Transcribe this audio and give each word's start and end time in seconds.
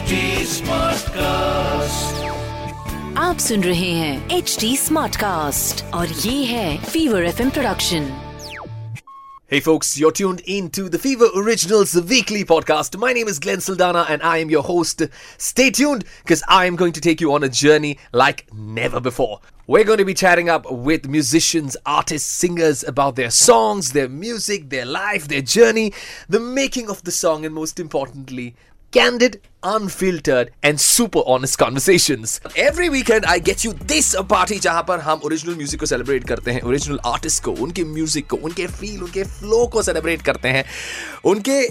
HD 0.00 0.18
Smartcast. 0.50 2.22
आप 3.18 3.38
सुन 3.46 3.62
रहे 3.64 3.90
हैं 3.92 4.36
एच 4.36 4.56
डी 4.60 4.76
स्मार्ट 4.76 5.16
कास्ट 5.20 5.84
और 5.94 6.08
ये 6.08 6.44
है 6.44 6.84
Fever 6.84 7.24
F 7.26 7.40
production 7.40 8.06
Hey 9.52 9.60
folks, 9.66 9.90
you're 10.02 10.14
tuned 10.20 10.40
in 10.54 10.70
to 10.76 10.84
the 10.94 11.00
Fever 11.02 11.26
Originals 11.40 11.92
weekly 12.12 12.40
podcast. 12.52 12.96
My 13.02 13.12
name 13.18 13.28
is 13.32 13.38
Glenn 13.46 13.60
Saldana 13.66 14.04
and 14.14 14.24
I 14.30 14.38
am 14.44 14.54
your 14.54 14.62
host. 14.68 15.04
Stay 15.48 15.66
tuned 15.80 16.06
because 16.22 16.42
I 16.56 16.62
am 16.70 16.78
going 16.82 16.96
to 16.98 17.02
take 17.08 17.20
you 17.24 17.34
on 17.34 17.46
a 17.48 17.50
journey 17.58 17.92
like 18.22 18.42
never 18.78 19.02
before. 19.08 19.40
We're 19.74 19.84
going 19.90 20.02
to 20.04 20.08
be 20.08 20.14
chatting 20.22 20.48
up 20.54 20.70
with 20.88 21.06
musicians, 21.18 21.76
artists, 21.98 22.40
singers 22.44 22.82
about 22.94 23.16
their 23.20 23.30
songs, 23.40 23.92
their 23.98 24.08
music, 24.08 24.70
their 24.70 24.88
life, 24.96 25.28
their 25.34 25.46
journey, 25.58 25.86
the 26.38 26.40
making 26.40 26.90
of 26.96 27.04
the 27.10 27.14
song, 27.20 27.44
and 27.44 27.54
most 27.54 27.80
importantly, 27.86 28.54
candid, 28.91 29.41
unfiltered, 29.63 30.51
and 30.61 30.79
super 30.79 31.21
honest 31.25 31.57
conversations. 31.57 32.41
Every 32.57 32.89
weekend 32.89 33.25
I 33.25 33.39
get 33.39 33.63
you 33.63 33.73
this 33.73 34.15
party 34.29 34.59
जहाँ 34.59 34.83
पर 34.87 34.99
हम 34.99 35.21
original 35.25 35.55
music 35.55 35.79
को 35.79 35.85
celebrate 35.85 36.27
करते 36.27 36.51
हैं 36.51 36.61
original 36.61 36.99
artist 37.05 37.43
को 37.43 37.51
उनके 37.63 37.83
music 37.83 38.27
को 38.29 38.37
उनके 38.37 38.67
फील 38.67 39.03
उनके 39.03 39.23
फ्लो 39.37 39.65
को 39.73 39.83
सेलिब्रेट 39.83 40.21
करते 40.21 40.49
हैं 40.49 40.65
उनके 41.25 41.61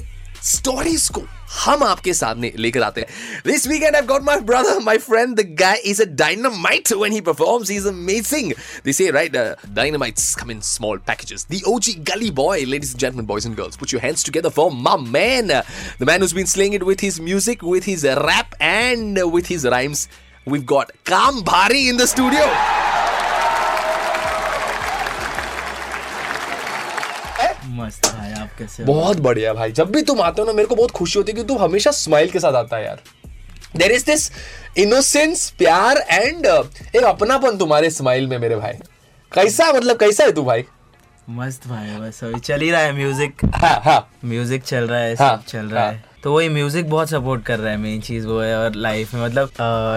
स्टोरीज 0.44 1.08
को 1.14 1.22
हम 1.64 1.82
आपके 1.82 2.12
सामने 2.14 2.52
लेकर 2.56 2.82
आते 2.82 3.00
हैं 3.00 3.40
this 3.46 3.66
weekend 3.66 3.96
I 3.96 4.02
got 4.06 4.22
my 4.24 4.40
brother 4.50 4.78
my 4.84 4.98
friend 4.98 5.34
the 5.40 5.46
guy 5.60 5.80
is 5.92 6.02
a 6.02 6.04
dynamite 6.22 6.92
when 6.92 7.12
he 7.12 7.20
performs 7.28 7.70
he 7.70 7.76
is 7.76 7.88
amazing 7.88 8.52
they 8.84 8.92
say 8.92 9.10
right 9.10 9.36
dynamites 9.74 10.24
come 10.40 10.50
in 10.54 10.60
small 10.68 10.98
packages 11.10 11.44
the 11.52 11.60
OG 11.72 11.90
gully 12.10 12.30
boy 12.40 12.56
ladies 12.72 12.92
and 12.92 13.02
gentlemen 13.04 13.28
boys 13.30 13.46
and 13.50 13.56
girls 13.60 13.78
put 13.82 13.94
your 13.94 14.02
hands 14.04 14.24
together 14.28 14.52
for 14.58 14.66
my 14.88 14.96
man 15.16 15.52
the 16.02 16.08
man 16.10 16.24
who's 16.24 16.36
been 16.40 16.50
slaying 16.54 16.76
it 16.80 16.86
with 16.90 17.04
his 17.08 17.20
music 17.28 17.62
with 17.74 17.90
his 17.92 18.04
rap 18.28 18.54
and 18.70 19.22
with 19.36 19.52
his 19.54 19.66
rhymes 19.76 20.06
we've 20.46 20.66
got 20.66 20.92
Kam 21.04 21.42
Bhari 21.52 21.88
in 21.88 22.04
the 22.04 22.10
studio 22.14 22.46
मस्त 27.72 28.06
भाई 28.06 28.29
आप 28.50 28.58
कैसे 28.58 28.84
बहुत 28.84 29.20
बढ़िया 29.20 29.52
भाई। 29.54 29.72
जब 29.72 29.90
भी 29.92 30.02
तुम 30.02 30.20
आते 30.20 30.42
हो 30.42 30.46
ना 30.46 30.52
मेरे 30.52 30.68
को 30.68 30.74
बहुत 30.74 30.90
खुशी 30.90 31.18
होती 31.18 31.32
है 31.32 31.36
कि 31.36 31.44
तुम 31.44 31.58
हमेशा 31.58 31.90
स्माइल 31.90 32.30
के 32.30 32.40
साथ 32.40 32.52
आता 32.52 32.76
है 32.76 32.84
यार। 32.84 33.00
देर 33.76 33.92
इज़ 33.92 34.04
दिस 34.06 34.30
इनोसेंस 34.78 35.48
प्यार 35.58 35.98
एंड 36.10 36.46
एक 36.46 37.02
अपनापन 37.04 37.56
तुम्हारे 37.58 37.90
स्माइल 37.90 38.26
में 38.26 38.38
मेरे 38.38 38.56
भाई। 38.56 38.72
कैसा 39.32 39.72
मतलब 39.72 39.96
कैसा 39.96 40.24
है 40.24 40.32
तू 40.32 40.42
भाई? 40.44 40.64
मस्त 41.30 41.66
भाई 41.68 41.96
बस 41.98 42.22
अभी 42.24 42.40
चल 42.40 42.60
ही 42.60 42.70
रहा 42.70 42.80
है 42.80 42.92
म्यूज़िक 42.92 43.44
हाँ 43.54 43.80
हाँ। 43.84 44.08
म्यूज़िक 44.24 44.62
चल 44.62 44.86
रहा 44.88 45.00
है 45.00 45.14
हाँ, 45.14 45.36
सब 45.36 45.44
चल 45.44 45.66
रहा 45.66 45.84
हाँ। 45.84 45.92
है। 45.92 46.04
तो 46.22 46.32
वही 46.32 46.48
म्यूज़िक 46.48 46.88
बहुत 46.90 47.10
सपोर्ट 47.10 47.44
कर 47.44 47.58
रहा 47.58 47.70
है 47.70 47.76
मेन 47.78 48.00
चीज़ 48.00 48.26
वो 48.26 48.40
है 48.40 48.56
और 48.56 48.74
लाइफ 48.76 49.14
में 49.14 49.24
मतलब 49.24 49.48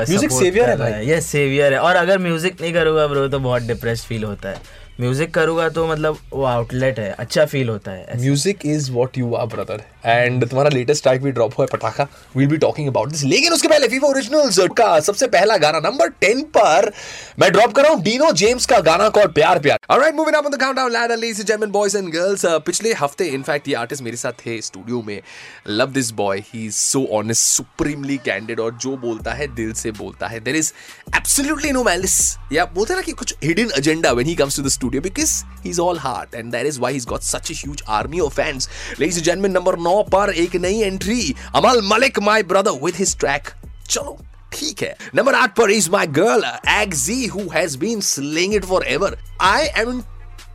Music 0.09 0.31
savior 0.33 0.67
है 0.67 0.77
भाई। 0.77 1.05
ये 1.07 1.19
सेवियर 1.21 1.73
है। 1.73 1.79
और 1.79 1.95
अगर 1.95 2.19
म्यूज़िक 2.19 2.61
नहीं 2.61 2.73
करूँगा 2.73 3.07
ब्रो 3.07 3.27
तो 3.27 3.39
बहुत 3.39 3.61
डिप्रेस 3.63 4.05
फील 4.05 4.23
होता 4.23 4.49
है। 4.49 4.81
म्यूज़िक 4.99 5.33
करूँगा 5.33 5.67
तो 5.69 5.85
मतलब 5.87 6.17
वो 6.33 6.43
आउटलेट 6.45 6.99
है 6.99 7.09
अच्छा 7.11 7.45
फील 7.45 7.69
होता 7.69 7.91
है 7.91 8.17
music 8.21 8.65
is 8.65 8.91
what 8.91 9.17
you 9.17 9.33
are 9.35 9.45
brother 9.47 9.81
and 10.05 10.47
तुम्हारा 10.49 10.69
लेटेस्ट 10.69 11.03
ट्रैक 11.03 11.21
भी 11.21 11.31
ड्रॉप 11.31 11.53
हुआ 11.57 11.65
है 11.65 11.69
पटाखा। 11.71 12.07
Will 12.35 12.47
be 12.47 12.57
talking 12.57 12.87
about 12.87 13.09
this 13.09 13.23
लेकिन 13.23 13.53
उसके 13.53 13.67
पहले 13.67 13.87
फीफा 13.87 14.07
ओरिजिनल्स 14.07 14.59
का 14.77 14.99
सबसे 14.99 15.27
पहला 15.27 15.57
गाना 15.57 15.79
नंबर 15.79 16.09
10 16.23 16.43
पर 16.57 16.91
मैं 17.39 17.51
ड्रॉप 17.51 17.73
कर 17.73 17.83
रहा 17.83 17.91
हूँ 17.91 18.03
डीनो 18.03 18.31
जेम्स 18.33 18.65
का 18.65 18.79
गाना 18.81 19.07
कॉल्ड 19.09 19.33
प्यार 19.33 19.59
प्यार। 19.59 19.79
Alright 19.91 20.15
moving 20.15 20.35
up 20.35 20.45
on 20.45 20.51
the 20.51 20.59
countdown 20.61 20.91
ladder 20.91 21.17
ladies 21.17 21.37
gentleman 21.37 21.71
boys 21.71 21.97
and 21.97 22.11
girls 22.13 22.45
पिछले 22.65 22.93
हफ़्ते 22.93 23.25
इनफैक्ट 23.29 23.67
ये 23.67 23.75
आर्टिस्ट 23.75 24.03
मेरे 24.03 24.17
साथ 24.17 24.45
थे 24.45 24.61
स्टूडियो 24.61 25.01
में। 25.01 25.21
Love 25.69 25.91
this 25.91 26.12
boy 26.15 26.39
he 26.47 26.65
is 26.65 26.75
so 26.75 27.03
honest 27.17 27.43
supremely 27.43 28.17
candid 28.25 28.59
और 28.59 28.73
जो 28.75 28.95
बोलता 28.97 29.33
है, 29.33 29.47
दिल 29.55 29.73
से 29.73 29.91
बोलता 29.91 30.27
है. 30.27 30.39
There 30.39 30.57
is 30.57 30.71
absolutely 31.15 31.71
no 31.71 31.83
malice 31.83 32.15
या 32.53 32.65
बोलते 32.65 32.93
हैं 32.93 32.99
ना 32.99 33.05
कि 33.05 33.11
कुछ 33.11 33.35
hidden 33.43 33.71
agenda 33.77 34.11
when 34.11 34.27
he 34.27 34.35
comes 34.35 34.57
to 34.57 34.63
the 34.63 34.67
studio 34.69 35.01
because 35.01 35.33
he 35.63 35.69
is 35.69 35.79
all 35.81 35.99
heart 35.99 36.35
and 36.35 36.51
that 36.51 36.65
is 36.67 36.79
why 36.79 36.93
he 36.93 36.99
got 37.09 37.21
such 37.23 37.51
huge 37.53 37.83
army 37.99 38.19
of 38.19 38.33
fans 38.33 38.69
ladies 38.99 39.19
gentleman 39.19 39.51
number 39.51 39.79
9 39.79 40.03
पर 40.11 40.33
एक 40.35 40.55
नई 40.55 40.81
entry 40.81 41.33
Amaal 41.55 41.81
Mallik 41.85 42.19
my 42.19 42.43
brother 42.43 42.83
with 42.83 42.95
his 42.95 43.17
track 43.19 43.47
चलो, 43.89 44.17
ठीक 44.53 44.81
है. 44.83 44.95
Number 45.15 45.35
आठ 45.35 45.55
पर 45.57 45.71
is 45.71 45.89
my 45.91 46.07
girl 46.17 46.51
एग्जी 46.71 47.25
who 47.27 47.41
has 47.53 47.77
been 47.77 48.01
slaying 48.07 48.53
it 48.55 48.65
for 48.65 48.85
ever 48.87 49.17
I 49.41 49.65
am 49.81 50.01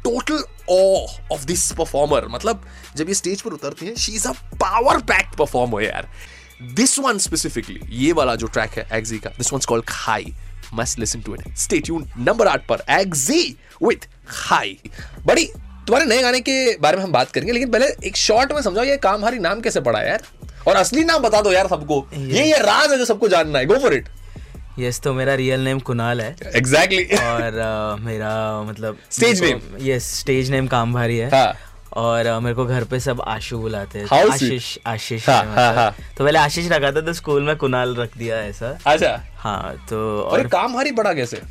total 0.05 0.45
awe 0.71 1.07
of 1.33 1.45
this 1.45 1.71
performer 1.73 2.27
मतलब 2.31 2.65
जब 2.97 3.09
ये 3.09 3.15
स्टेज 3.15 3.43
पर 3.43 3.53
उतरती 3.53 3.87
है 3.87 3.95
she 3.97 4.13
is 4.13 4.27
a 4.29 4.33
power 4.55 4.99
packed 5.11 5.37
performer 5.37 5.83
यार. 5.83 6.09
दिस 6.75 6.99
वन 6.99 7.19
स्पेसिफिकली 7.19 7.81
ये 7.97 8.13
वाला 8.13 8.35
जो 8.35 8.47
ट्रैक 8.47 8.79
है 8.79 8.89
एग्जी 8.93 9.19
का 9.19 9.31
दिस 9.31 9.53
वन 9.53 9.61
कॉल्ड 9.69 9.85
खाई 9.89 10.35
must 10.75 10.99
listen 10.99 11.21
to 11.21 11.35
it 11.35 11.57
stay 11.59 11.79
tune 11.81 12.09
number 12.19 12.49
आठ 12.49 12.67
पर 12.67 12.83
एग्जी 12.91 13.43
विथ 13.83 14.09
खाई 14.29 14.79
बड़ी 15.27 15.45
तुम्हारे 15.87 16.07
नए 16.07 16.23
गाने 16.23 16.41
के 16.41 16.77
बारे 16.79 16.97
में 16.97 17.05
हम 17.05 17.13
बात 17.13 17.31
करेंगे 17.31 17.53
लेकिन 17.53 17.71
पहले 17.71 17.87
एक 18.07 18.17
शॉर्ट 18.17 18.53
में 18.53 18.61
समझाओ 18.63 18.85
ये 18.85 18.97
काम 18.97 19.17
हमारी 19.17 19.39
नाम 19.39 19.61
कैसे 19.61 19.81
पड़ा 19.81 20.01
यार? 20.03 20.23
और 20.69 20.77
असली 20.77 21.05
नाम 21.05 21.23
बता 21.23 21.41
दो 21.41 21.53
यार 21.53 21.69
सबको। 21.69 22.07
ये 22.15 22.45
ये 22.47 22.59
राज 22.59 22.91
है 22.91 22.99
जो 22.99 23.05
सबको 23.05 23.29
जानना 23.29 23.59
है. 23.59 23.67
गो 23.67 23.79
फॉर 23.79 23.95
इट 23.95 24.09
यस 24.79 25.01
तो 25.01 25.15
मेरा 25.15 25.35
रियल 25.35 25.61
नेम 25.61 25.79
कुणाल 25.79 26.21
है। 26.21 26.37
Exactly 26.55 27.05
exactly. 27.05 27.27
और 27.27 27.43
अ, 27.43 27.97
मेरा 28.05 28.63
मतलब 28.63 28.99
मेरे 29.23 29.53
को- 29.53 29.87
यस 29.89 30.19
स्टेज 30.21 30.51
नेम 30.51 30.67
काम 30.67 30.93
भारी 30.95 31.17
है। 31.19 31.29
हाँ। 31.29 31.55
और 31.93 32.27
अ, 32.27 32.41
मेरे 32.41 32.55
को 32.55 32.67
घर 32.67 32.85
पे 32.85 33.01
सब 33.01 33.21
आशु 33.21 33.59
बुलाते 33.59 33.99
हैं। 33.99 34.31
आशीष 34.33 34.79
आशीष 34.87 35.29
हाँ, 35.29 35.43
है 35.43 35.47
हाँ, 35.47 35.71
मतलब। 35.71 35.79
हाँ। 35.79 35.95
तो 36.19 36.25
पहले 36.25 36.39
आशीष 36.39 36.71
रखा 36.71 36.93
था 36.93 37.01
तो 37.01 37.13
स्कूल 37.13 37.43
में 37.43 37.57
कुणाल 37.57 37.95
रख 37.97 38.19
दिया 38.19 38.37
ऐसा। 38.37 38.79
अच्छा। 38.87 39.21
हाँ 39.37 39.87
तो 39.91 40.21
और 40.23 40.47
काम 40.47 40.75
भारी 40.75 40.93
बड़ा 40.93 41.13
कैसे? 41.13 41.43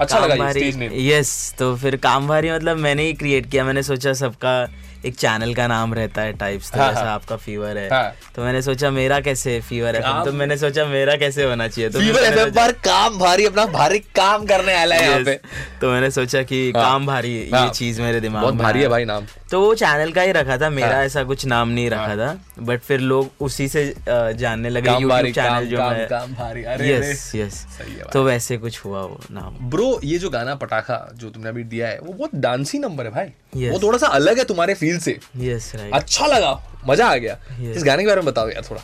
अच्छा 0.00 0.18
लगा 0.26 0.50
स्टेज 0.50 0.76
नेम 0.76 0.92
यस 0.94 1.54
तो 1.58 1.76
फिर 1.76 1.96
काम 1.96 2.28
भारी 2.28 2.50
मतलब 2.50 2.76
मैंने 2.76 3.02
ही 3.02 3.12
क्रिएट 3.12 3.50
किया। 3.50 3.64
मैंने 3.64 3.82
सोचा 3.82 4.12
सबका 4.12 4.68
एक 5.06 5.14
चैनल 5.14 5.54
का 5.54 5.66
नाम 5.66 5.94
रहता 5.94 6.22
है 6.22 6.32
टाइप्स 6.32 6.70
तो 6.72 6.78
हाँ, 6.78 6.90
ऐसा 6.90 7.00
हाँ। 7.00 7.14
आपका 7.14 7.36
फीवर 7.36 7.78
है। 7.78 7.88
हाँ। 7.90 8.12
तो 8.36 8.42
मैंने 8.42 8.62
सोचा 8.62 8.90
मेरा 8.90 9.20
कैसे 9.20 9.60
फीवर 9.60 9.96
है? 9.96 10.24
तो 10.24 10.32
मैंने 10.32 10.56
सोचा 10.56 10.84
मेरा 10.84 11.16
कैसे 11.16 11.44
होना 11.44 11.68
चाहिए? 11.68 11.90
तो 11.90 12.00
फीवर 12.00 12.22
एफएम 12.22 12.50
पर 12.50 12.72
काम 12.72 13.18
भारी 13.18 13.46
अपना 13.46 13.66
भारी 13.66 13.98
काम 13.98 14.46
करने 14.46 14.74
आया 14.74 14.94
है 14.94 15.08
यहाँ 15.08 15.20
पे। 15.24 15.34
तो 15.80 15.90
मैंने 15.90 16.10
सोचा 16.10 16.42
कि 16.42 16.72
हाँ। 16.76 16.82
काम 16.84 17.06
भारी 17.06 17.50
हाँ। 17.50 17.64
ये 17.64 17.70
चीज़ 17.72 18.02
मेरे 18.02 18.20
दिमाग 18.20 18.42
बहुत 18.42 18.54
में 18.54 18.62
भारी 18.62 18.80
है 18.80 18.88
भाई 18.88 19.04
नाम। 19.04 19.26
तो 19.50 19.60
वो 19.60 19.74
चैनल 19.74 20.12
का 20.12 20.22
ही 20.22 20.32
रखा 20.32 20.56
था 20.58 20.70
मेरा 20.70 20.94
हाँ। 20.94 21.04
ऐसा 21.04 21.22
कुछ 21.24 21.46
नाम 21.46 21.68
नहीं 21.68 21.90
रखा 21.90 22.16
था। 22.16 22.36
बट 22.58 22.80
फिर 22.80 23.00
लोग 23.00 23.30
उसी 23.40 23.68
से 23.68 23.84
जानने 24.08 24.68
लगे 24.68 24.90
यूट्यूब 24.90 25.32
चैनल 25.32 25.66
जो 25.66 25.76
काम- 25.76 25.96
है। 25.96 26.06
काम 26.06 26.34
भारी, 26.34 26.64
अरे। 26.64 26.92
यस 26.94 27.32
यस 27.34 27.66
है 27.80 27.86
तो 28.12 28.22
वैसे 28.24 28.56
कुछ 28.56 28.84
हुआ 28.84 29.00
वो 29.00 29.20
नाम। 29.30 29.70
ब्रो 29.70 30.00
ये 30.04 30.18
जो 30.18 30.30
गाना 30.30 30.54
पटाखा 30.54 30.98
जो 31.14 31.30
तुमने 31.30 31.48
अभी 31.48 31.64
दिया 31.64 31.88
है 31.88 31.98
वो 32.02 32.12
बहुत 32.12 32.30
डांसी 32.34 32.78
नंबर 32.78 33.04
है 33.04 33.10
भाई। 33.10 33.32
वो 33.70 33.78
थोड़ा 33.82 33.98
सा 33.98 34.06
अलग 34.06 34.38
है 34.38 34.44
तुम्हारे 34.44 34.74
फील 34.74 34.95
से 34.98 35.18
यस 35.36 35.72
राइट 35.74 35.94
अच्छा 35.94 36.26
लगा। 36.26 36.80
मज़ा 36.88 37.06
आ 37.06 37.16
गया। 37.16 37.38
Yes. 37.60 37.76
इस 37.76 37.84
गाने 37.84 38.02
के 38.02 38.08
बारे 38.08 38.20
में 38.20 38.26
बताओ 38.26 38.48
यार 38.48 38.62
थोड़ा। 38.70 38.82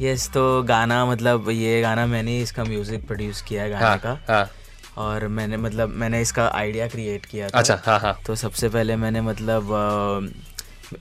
यस 0.00 0.24
yes, 0.24 0.32
तो 0.34 0.62
गाना 0.62 1.04
मतलब 1.06 1.50
ये 1.50 1.80
गाना 1.80 2.06
मैंने 2.06 2.40
इसका 2.40 2.64
म्यूज़िक 2.64 3.06
प्रोड्यूस 3.06 3.42
किया 3.42 3.62
है 3.62 3.70
गाने 3.70 3.84
हाँ 3.84 3.98
का। 3.98 4.18
हाँ। 4.28 4.50
और 4.96 5.26
मैंने 5.28 5.56
मतलब 5.56 5.88
मैंने 5.88 6.20
इसका 6.22 6.48
आइडिया 6.48 6.86
क्रिएट 6.88 7.26
किया 7.26 7.48
था। 7.48 7.58
अच्छा 7.58 7.82
हाँ 7.86 7.98
हाँ। 8.00 8.18
तो 8.26 8.34
सबसे 8.34 8.68
पहले 8.68 8.96
मैंने 8.96 9.20
मतलब 9.20 10.32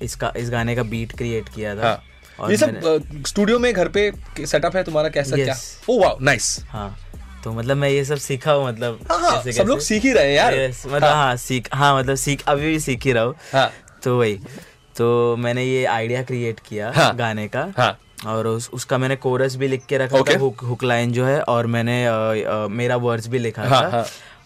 इसका 0.01 0.33
इस 0.37 0.49
गाने 0.49 0.75
का 0.75 0.83
बीट 0.83 1.17
क्रिएट 1.17 1.49
किया 1.49 1.75
था। 1.75 1.87
हाँ। 1.87 2.03
और 2.39 2.51
ये 2.51 2.57
सब 2.57 3.23
स्टूडियो 3.27 3.59
में 3.59 3.73
घर 3.73 3.87
पे 3.87 4.11
सेटअप 4.45 4.75
है 4.75 4.83
तुम्हारा 4.83 5.09
कैसा 5.09 5.35
क्या? 5.35 5.55
ओ 5.89 5.99
वाह 5.99 6.13
नाइस 6.21 6.59
हाँ। 6.69 6.97
तो 7.43 7.51
मतलब 7.51 7.77
मैं 7.77 7.89
ये 7.89 8.05
सब 8.05 8.15
सीखा 8.15 8.51
हूँ 8.51 8.67
मतलब 8.67 8.99
हाँ, 9.11 9.19
हाँ, 9.19 9.31
कैसे- 9.43 9.55
सब 9.57 9.67
लोग 9.67 9.79
सीख 9.79 10.03
ही 10.03 10.11
रहे 10.13 10.27
हैं 10.27 10.35
यार। 10.35 10.53
Yes, 10.53 10.85
मतलब 10.85 11.03
हाँ, 11.03 11.13
हाँ 11.15 11.35
सीख 11.35 11.69
हाँ 11.73 11.97
मतलब 11.99 12.15
सीख 12.15 12.43
अभी 12.47 12.65
भी 12.65 12.79
सीख 12.79 13.05
ही 13.05 13.11
रहा 13.11 13.23
हूँ। 13.23 13.35
हाँ। 13.53 13.71
तो 14.07 14.17
वही 14.19 14.35
तो 14.97 15.07
मैंने 15.39 15.63
ये 15.63 15.83
आइडिया 15.85 16.21
क्रिएट 16.23 16.59
किया 16.69 16.91
हाँ। 16.95 17.15
गाने 17.15 17.47
का 17.55 17.67
हाँ 17.77 17.97
और 18.33 18.47
उस, 18.47 18.69
उसका 18.73 18.97
मैंने 18.97 19.15
कोरस 19.25 19.55
भी 19.55 19.67
लिख 19.67 19.85
के 19.89 19.97
रखा 19.97 20.17
Okay. 20.17 20.35
था 20.35 20.39
हुक 20.39 20.61
हुक 20.69 20.83
लाइन 20.83 21.11
जो 21.13 21.25
है 21.25 21.39
और 21.55 21.67
मैंने 21.75 22.03
अ, 22.05 22.11
अ, 22.11 22.67
मेरा 22.79 22.95
वर्ड्स 23.03 23.27
भी 23.27 23.39
लिखा 23.39 23.63
हाँ, 23.63 23.81
था 23.83 23.89
हाँ। 23.97 24.05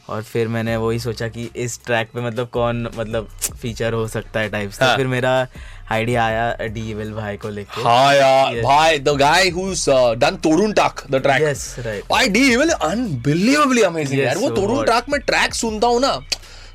और 0.10 0.24
फिर 0.24 0.48
मैंने 0.48 0.76
वही 0.78 1.00
सोचा 1.00 1.28
कि 1.28 1.50
इस 1.56 1.80
ट्रैक 1.86 2.10
पे 2.14 2.22
मतलब 2.22 2.48
कौन 2.54 2.82
मतलब 2.98 3.28
फीचर 3.62 3.94
हो 3.94 4.08
सकता 4.08 4.40
है 4.40 4.50
टाइप्स 4.50 4.80
तो 4.80 4.86
हाँ। 4.86 4.96
फिर 4.98 5.08
मेरा 5.08 5.32
आइडिया 5.92 6.26
आया 6.26 6.68
डीवेल 6.74 7.14
भाई 7.14 7.38
को 7.38 7.50
लेके 7.50 7.82
हाँ 7.82 8.14
यार 8.16 8.54
Yes. 8.54 8.64
भाई 8.64 9.00
द 9.00 9.16
गाय 9.20 9.50
हुज 9.50 9.86
डन 10.18 10.36
तोरुन 10.44 10.74
टाक 10.74 11.04
द 11.12 11.22
ट्रैक 11.24 11.42
Yes, 11.44 11.64
right. 11.86 12.10
भाई 12.12 12.28
डी 12.30 12.56
विल 12.56 12.70
अनबिलीवेबली 12.82 13.82
अमेजिंग 13.84 14.22
यार 14.22 14.38
वो 14.38 14.50
तोरुन? 14.50 14.84
टाक 14.86 15.10
में 15.10 15.20
ट्रैक 15.22 15.54
सुनता 15.54 15.88
हूँ 15.88 16.02
ना 16.02 16.20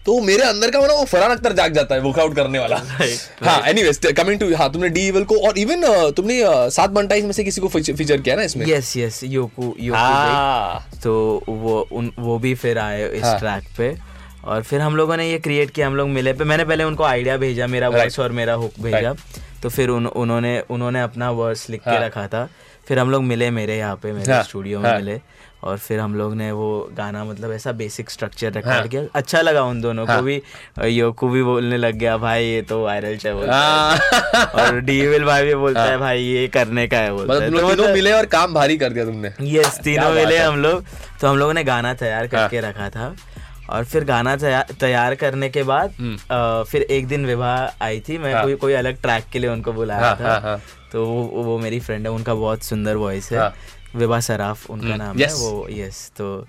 तो 0.07 0.21
मेरे 0.21 0.43
अंदर 0.43 0.71
का 0.71 0.79
वो 0.79 0.87
ना 0.87 0.95
वो 0.95 1.05
फरहान 1.05 1.31
अख्तर 1.31 1.53
जाग 1.53 1.73
जाता 1.73 1.95
है 1.95 2.01
वर्कआउट 2.01 2.37
करने 2.37 2.59
वाला। 2.59 2.77
हाँ 3.43 3.61
एनीवेज 3.69 3.99
कमिंग 4.17 4.41
टू 4.41 4.55
हाँ 4.55 4.73
तुमने 4.73 4.89
डी 4.89 5.11
को 5.25 5.49
और 5.49 5.59
इवन 5.59 6.13
तुमने 6.17 6.43
uh, 6.43 6.71
सात 6.71 6.91
बंटाइज 6.91 7.25
में 7.25 7.33
से 7.33 7.45
किसी 7.45 7.61
को 7.61 7.69
फीचर 7.69 8.21
किया 8.21 8.37
ना 8.37 8.43
इसमें? 8.43 8.67
यस 8.67 8.97
यस 8.97 9.21
योकू 9.25 9.75
योकू 9.81 9.99
हाँ। 9.99 10.89
तो 11.03 11.43
वो 11.49 11.89
उन 11.93 12.13
वो 12.19 12.39
भी 12.39 12.55
फिर 12.55 12.79
आए 12.79 13.09
इस 13.09 13.25
हाँ। 13.25 13.39
ट्रैक 13.39 13.65
पे। 13.79 13.97
और 14.45 14.63
फिर 14.63 14.81
हम 14.81 14.97
लोगों 14.97 15.17
ने 15.17 15.31
ये 15.31 15.39
क्रिएट 15.39 15.71
किया 15.71 15.87
हम 15.87 15.97
लोग 15.97 16.09
मिले 16.09 16.33
पे। 16.33 16.45
मैंने 16.45 16.65
पहले 16.65 16.85
उनको 16.85 17.05
आइडिया 17.05 17.37
भेजा 17.37 17.67
मेरा. 17.67 17.89
वर्स 17.89 18.21
और 18.21 18.33
मेरा 18.33 18.55
हुक 18.55 18.73
भेजा। 18.81 19.15
तो 19.63 19.69
फिर 19.69 19.89
उन, 19.89 20.07
उन्होंने 20.07 20.63
उन्होंने 20.71 21.01
अपना 21.01 21.31
वर्स 21.31 21.71
लिख 21.71 21.81
के 21.81 21.91
हाँ। 21.91 22.01
रखा 22.01 22.27
था। 22.27 22.49
फिर 22.89 22.99
हम 22.99 23.11
लोग 23.11 23.23
मिले 23.23 23.51
मेरे 23.51 23.79
यहाँ 23.79 23.97
पे 23.97 24.13
मेरे 24.13 24.33
हाँ, 24.33 24.43
स्टूडियो 24.43 24.81
में 24.81 24.91
हाँ। 24.91 24.99
मिले। 24.99 25.21
और 25.65 25.79
फिर 25.79 26.01
हम 26.01 26.15
लोग 26.15 26.35
ने 26.37 26.51
वो 26.53 26.67
गाना 26.97 27.25
मतलब 27.25 27.53
ऐसा 27.53 27.73
बेसिक 27.73 28.11
स्ट्रक्चर 28.11 28.53
रखा 28.53 28.73
हाँ। 28.73 28.87
किया 28.89 29.03
अच्छा 29.15 29.41
लगा 29.41 29.63
उन 29.65 29.81
दोनों 29.81 30.07
हाँ। 30.09 30.17
को 30.17 30.23
भी 30.23 30.41
योकू 30.91 31.29
भी 31.29 31.43
बोलने 31.43 31.77
लग 31.77 31.95
गया 31.99 32.17
भाई 32.19 32.45
ये 32.45 32.61
तो 32.63 32.83
वायरल 32.85 33.17
है 33.25 33.33
बोलता 33.35 33.57
हाँ। 33.57 33.97
है 33.97 34.45
और 34.65 34.81
डीविल 34.81 35.25
भाई 35.25 35.45
भी 35.47 35.55
बोलता 35.55 35.81
हाँ। 35.81 35.89
है 35.89 35.99
भाई 35.99 36.23
ये 36.23 36.47
करने 36.49 36.87
का 36.89 36.99
है 36.99 37.13
बोलता 37.13 37.35
मतलब 37.35 37.43
है 37.43 37.51
तो 37.51 37.57
तीनों 37.59 37.71
मतलब- 37.73 37.95
मिले 37.95 38.13
और 38.13 38.27
काम 38.37 38.55
भारी 38.55 38.77
कर 38.79 38.93
दिया 38.93 39.05
तुमने 39.05 39.33
यस 39.53 39.81
तीनों 39.85 40.11
मिले 40.15 40.39
हाँ। 40.39 40.49
हम 40.49 40.59
लोग 40.63 40.85
तो 41.21 41.29
हम 41.29 41.37
लोगों 41.39 41.55
ने 41.55 41.65
गाना 41.65 41.95
तैयार 41.95 42.27
करके 42.27 42.61
रखा 42.61 42.89
था 42.91 43.15
और 43.71 43.85
फिर 43.85 44.05
गाना 44.05 44.37
तैयार 44.81 45.15
करने 45.21 45.49
के 45.51 45.63
बाद 45.63 45.91
अ, 46.31 46.63
फिर 46.71 46.83
एक 46.83 47.07
दिन 47.09 47.27
विवाह 47.27 47.85
आई 47.85 48.01
थी 48.09 48.19
मैं 48.19 48.25
हम्म। 48.25 48.35
हाँ। 48.37 48.43
कोई 48.45 48.55
कोई 48.57 48.73
अलग 48.75 49.01
ट्रैक 49.03 49.25
के 49.33 49.39
लिए 49.39 49.51
उनको 49.51 49.73
बुलाया 49.73 50.07
हाँ, 50.07 50.17
था 50.21 50.31
हाँ, 50.31 50.41
हाँ। 50.41 50.61
तो 50.93 51.05
वो 51.07 51.43
वो 51.45 51.59
मेरी 51.59 51.81
फ्रेंड 51.81 52.07
है 52.07 52.13
उनका 52.13 52.35
बहुत 52.35 52.63
सुंदर 52.63 52.97
वॉइस 52.97 53.33
है 53.33 53.39
हाँ। 53.39 53.55
विवाह 53.97 54.21
सराफ 54.21 54.71
उनका 54.71 54.97
नाम 54.97 55.17
yes. 55.17 55.29
है 55.29 55.35
वो 55.35 55.67
यस 55.71 56.11
तो 56.17 56.47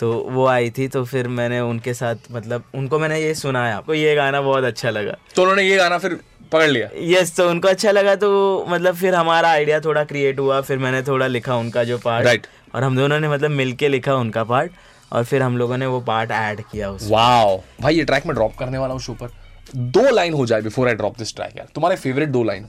तो 0.00 0.12
वो 0.30 0.46
आई 0.46 0.70
थी 0.70 0.86
तो 0.88 1.04
फिर 1.04 1.28
मैंने 1.28 1.60
उनके 1.60 1.94
साथ 1.94 2.30
मतलब 2.32 2.64
उनको 2.74 2.98
मैंने 2.98 3.20
ये 3.20 3.34
सुनाया 3.34 3.80
तो 3.80 3.94
ये 3.94 4.14
गाना 4.14 4.40
बहुत 4.40 4.64
अच्छा 4.64 4.90
लगा। 4.90 5.16
तो 5.36 5.42
उन्होंने 5.42 5.62
ये 5.62 5.76
गाना 5.76 5.98
फिर 5.98 6.18
पकड़ 6.52 6.68
लिया? 6.68 6.88
यस 6.96 7.28
yes, 7.28 7.36
तो 7.36 7.48
उनको 7.50 7.68
अच्छा 7.68 7.90
लगा 7.90 8.14
तो 8.16 8.30
मतलब 8.68 8.94
फिर 8.94 9.14
हमारा 9.14 9.50
आइडिया 9.50 9.80
थोड़ा 9.80 10.04
क्रिएट 10.04 10.38
हुआ 10.38 10.60
फिर 10.60 10.78
मैंने 10.78 11.02
थोड़ा 11.02 11.26
लिखा 11.26 11.56
उनका 11.56 11.84
जो 11.84 11.98
पार्ट 11.98 12.26
Right. 12.26 12.46
और 12.74 12.84
हम 12.84 12.96
दोनों 12.96 13.20
ने 13.20 13.28
मतलब 13.28 13.50
मिलके 13.50 13.88
लिखा 13.88 14.14
उनका 14.14 14.44
पार्ट 14.44 14.72
और 15.12 15.24
फिर 15.24 15.42
हम 15.42 15.56
लोगों 15.58 15.76
ने 15.78 15.86
वो 15.86 16.00
पार्ट 16.00 16.30
ऐड 16.30 16.60
किया 16.72 16.90
उसमें 16.90 17.10
वाओ 17.10 17.60
भाई 17.80 17.96
ये 17.96 18.04
ट्रैक 18.04 18.26
मैं 18.26 18.34
ड्रॉप 18.34 18.56
करने 18.58 18.78
वाला 18.78 18.92
हूँ 18.92 19.00
शो 19.00 19.12
पर। 19.12 19.30
दो 19.76 20.08
लाइन 20.10 20.34
हो 20.34 20.46
जाए 20.46 20.62
before 20.62 20.88
I 20.88 20.94
drop 20.94 21.18
this 21.18 21.34
track 21.36 21.56
यार। 21.56 21.68
तुम्हारे 21.74 21.96
फेवरेट 21.96 22.28
दो 22.28 22.42
लाइन 22.44 22.66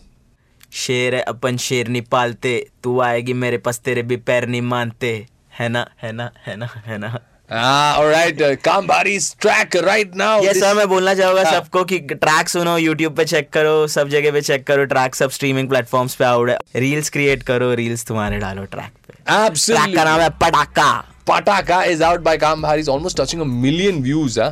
शेर 0.84 1.16
है 1.16 1.22
अपन 1.34 1.58
शेर 1.68 1.88
नहीं 1.88 2.02
पालते 2.12 2.58
तू 2.84 3.00
आएगी 3.02 3.34
मेरे 3.44 3.58
पास 3.68 3.80
तेरे 3.86 4.02
भी 4.12 4.18
पैर 4.30 4.48
नहीं 4.48 4.62
मानते 4.74 5.14
है 5.60 5.70
ना 5.70 5.88
है 6.02 6.12
ना 6.12 6.32
है 6.48 6.56
ना 6.56 6.70
है 6.86 6.98
ना 6.98 7.18
Ah, 7.50 7.98
all 7.98 8.08
right. 8.10 8.40
Uh, 8.42 8.56
Kambari's 8.58 9.26
track 9.36 9.76
right 9.88 10.14
now. 10.16 10.30
ये 10.44 10.54
This- 10.54 10.64
सर 10.64 10.74
मैं 10.76 10.88
बोलना 10.90 11.14
चाहूँगा 11.16 11.44
हाँ। 11.44 11.52
सबको 11.52 11.84
कि 11.92 12.00
ट्रैक 12.14 12.50
सुनो 12.50 12.78
यूट्यूब 12.78 13.16
पे 13.18 13.26
चेक 13.26 13.50
करो 13.54 13.76
सब 13.96 14.08
जगह 14.10 14.32
पे 14.32 14.42
चेक 14.42 14.66
करो 14.68 14.86
ट्रैक 14.94 15.16
सब 15.16 15.30
स्ट्रीमिंग 15.32 15.70
प्लेटफॉर्म्स 15.70 16.16
पे 16.16 16.26
आउट 16.26 16.50
है 16.50 16.58
रील्स 16.76 17.10
क्रिएट 17.10 17.44
करो 17.44 17.74
रील्स 17.82 18.06
तुम्हारे 18.06 18.38
डालो 18.40 18.64
ट्रैक 18.72 18.92
पे 19.08 19.14
ट्रैक 19.14 19.96
का 19.96 20.04
नाम 20.04 20.22
है 20.22 20.30
पटाखा 20.42 20.94
Pataka 21.28 21.78
is 21.92 22.02
out 22.02 22.24
by 22.26 22.38
Kambhari. 22.38 22.80
It's 22.80 22.88
almost 22.88 23.18
touching 23.18 23.40
a 23.42 23.46
million 23.46 24.04
views. 24.04 24.36
Huh? 24.38 24.52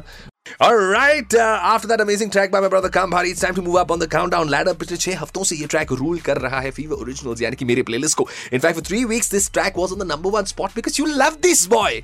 All 0.60 0.76
right. 0.76 1.34
Uh, 1.34 1.58
after 1.62 1.88
that 1.88 2.00
amazing 2.00 2.30
track 2.30 2.50
by 2.50 2.60
my 2.60 2.68
brother 2.68 2.88
Kambhari, 2.88 3.30
it's 3.30 3.40
time 3.40 3.54
to 3.54 3.62
move 3.62 3.76
up 3.76 3.90
on 3.90 3.98
the 3.98 4.08
countdown 4.08 4.48
ladder. 4.48 4.74
पिछले 4.74 4.96
छह 4.96 5.18
हफ्तों 5.20 5.44
से 5.44 5.56
ये 5.56 5.66
track 5.66 5.92
rule 5.92 6.20
कर 6.28 6.38
रहा 6.38 6.60
है 6.60 6.70
fever 6.78 7.02
originals 7.02 7.42
यानी 7.42 7.56
कि 7.56 7.64
मेरे 7.64 7.82
प्लेलिस्ट 7.90 8.16
को 8.18 8.28
in fact 8.52 8.74
for 8.74 8.84
three 8.86 9.04
weeks 9.04 9.30
this 9.30 9.50
track 9.52 9.78
was 9.78 9.92
on 9.92 9.98
the 9.98 10.10
number 10.12 10.30
one 10.30 10.44
spot 10.52 10.74
because 10.74 11.00
you 11.00 11.06
love 11.06 11.36
this 11.42 11.66
boy 11.68 12.00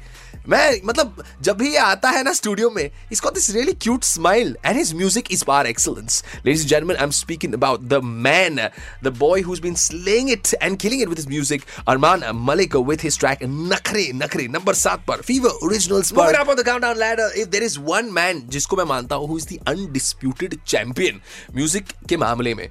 मैं 0.50 0.82
मतलब 0.86 1.24
जब 1.42 1.58
भी 1.58 1.72
ये 1.72 1.78
आता 1.78 2.10
है 2.10 2.24
ना 2.24 2.34
स्टूडियो 2.34 2.70
में 2.70 2.90
इसको 3.12 3.30
this 3.32 3.50
really 3.50 3.74
cute 3.82 4.04
smile 4.04 4.56
and 4.66 4.78
his 4.78 4.94
music 4.96 5.32
is 5.32 5.44
par 5.48 5.68
excellence 5.68 6.24
ladies 6.46 6.66
gentleman 6.68 6.96
I 6.96 7.04
am 7.04 7.12
speaking 7.12 7.54
about 7.54 7.82
the 7.84 8.00
man 8.04 8.60
the 9.04 9.14
boy 9.20 9.42
who's 9.42 9.60
been 9.60 9.76
slaying 9.86 10.30
it 10.32 10.54
and 10.62 10.78
killing 10.80 11.02
it 11.02 11.08
with 11.10 11.20
his 11.20 11.28
music 11.30 11.64
Armaan 11.88 12.24
Malik 12.46 12.76
with 12.90 13.02
his 13.04 13.20
track 13.20 13.40
नखरे 13.44 14.10
नखरे 14.16 14.48
number 14.50 14.74
सात 14.76 15.06
पर 15.08 15.22
Fever 15.22 15.66
original 15.66 16.02
पर. 16.16 16.36
Up 16.36 16.50
on 16.50 16.56
the 16.56 16.66
countdown 16.66 16.98
ladder 16.98 17.34
if 17.38 17.50
there 17.50 17.64
is 17.64 17.80
one 17.90 18.12
man 18.14 18.42
जिसको 18.50 18.78
मैं 18.78 18.86
मानता 18.86 19.16
हूँ 19.16 19.28
who 19.30 19.38
is 19.38 19.48
the 19.48 19.60
undisputed 19.68 20.58
champion 20.68 21.22
music 21.56 21.92
के 22.10 22.18
मामले 22.18 22.54
में. 22.56 22.70